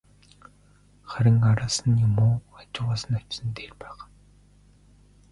[1.11, 3.99] Харин араас нь юм уу, хажуугаас нь очсон нь дээр байх.